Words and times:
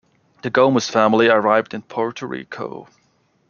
The 0.41 0.49
Gomez 0.49 0.89
family 0.89 1.27
arrived 1.29 1.75
in 1.75 1.83
Puerto 1.83 2.25
Rico. 2.25 2.87